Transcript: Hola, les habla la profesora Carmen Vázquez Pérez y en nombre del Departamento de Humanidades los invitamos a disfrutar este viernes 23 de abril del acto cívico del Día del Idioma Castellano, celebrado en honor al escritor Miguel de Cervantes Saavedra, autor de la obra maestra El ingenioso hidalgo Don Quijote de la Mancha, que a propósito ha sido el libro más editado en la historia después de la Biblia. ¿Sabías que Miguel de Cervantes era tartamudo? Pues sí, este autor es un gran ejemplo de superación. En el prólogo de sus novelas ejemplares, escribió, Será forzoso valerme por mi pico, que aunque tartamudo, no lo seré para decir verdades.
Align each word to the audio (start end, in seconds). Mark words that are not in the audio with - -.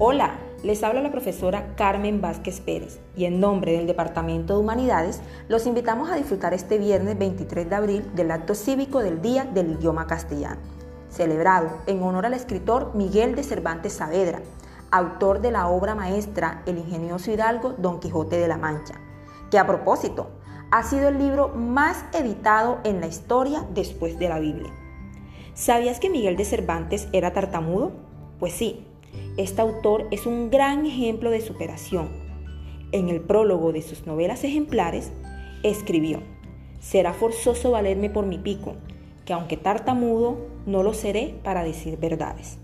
Hola, 0.00 0.40
les 0.64 0.82
habla 0.82 1.02
la 1.02 1.12
profesora 1.12 1.76
Carmen 1.76 2.20
Vázquez 2.20 2.60
Pérez 2.60 2.98
y 3.14 3.26
en 3.26 3.38
nombre 3.38 3.70
del 3.70 3.86
Departamento 3.86 4.54
de 4.54 4.58
Humanidades 4.58 5.20
los 5.46 5.68
invitamos 5.68 6.10
a 6.10 6.16
disfrutar 6.16 6.52
este 6.52 6.78
viernes 6.78 7.16
23 7.16 7.70
de 7.70 7.74
abril 7.76 8.10
del 8.16 8.32
acto 8.32 8.56
cívico 8.56 8.98
del 8.98 9.22
Día 9.22 9.44
del 9.44 9.70
Idioma 9.70 10.08
Castellano, 10.08 10.60
celebrado 11.10 11.68
en 11.86 12.02
honor 12.02 12.26
al 12.26 12.34
escritor 12.34 12.90
Miguel 12.96 13.36
de 13.36 13.44
Cervantes 13.44 13.92
Saavedra, 13.92 14.42
autor 14.90 15.40
de 15.40 15.52
la 15.52 15.68
obra 15.68 15.94
maestra 15.94 16.64
El 16.66 16.78
ingenioso 16.78 17.30
hidalgo 17.30 17.74
Don 17.78 18.00
Quijote 18.00 18.36
de 18.36 18.48
la 18.48 18.58
Mancha, 18.58 18.94
que 19.48 19.60
a 19.60 19.66
propósito 19.68 20.26
ha 20.72 20.82
sido 20.82 21.06
el 21.06 21.18
libro 21.18 21.50
más 21.50 22.04
editado 22.12 22.80
en 22.82 23.00
la 23.00 23.06
historia 23.06 23.64
después 23.72 24.18
de 24.18 24.28
la 24.28 24.40
Biblia. 24.40 24.72
¿Sabías 25.54 26.00
que 26.00 26.10
Miguel 26.10 26.36
de 26.36 26.44
Cervantes 26.44 27.06
era 27.12 27.32
tartamudo? 27.32 27.92
Pues 28.40 28.54
sí, 28.54 28.88
este 29.36 29.60
autor 29.60 30.06
es 30.12 30.26
un 30.26 30.50
gran 30.50 30.86
ejemplo 30.86 31.30
de 31.30 31.40
superación. 31.40 32.08
En 32.92 33.08
el 33.08 33.20
prólogo 33.20 33.72
de 33.72 33.82
sus 33.82 34.06
novelas 34.06 34.44
ejemplares, 34.44 35.12
escribió, 35.62 36.22
Será 36.78 37.14
forzoso 37.14 37.72
valerme 37.72 38.10
por 38.10 38.26
mi 38.26 38.38
pico, 38.38 38.74
que 39.24 39.32
aunque 39.32 39.56
tartamudo, 39.56 40.36
no 40.66 40.82
lo 40.82 40.94
seré 40.94 41.34
para 41.42 41.64
decir 41.64 41.98
verdades. 41.98 42.58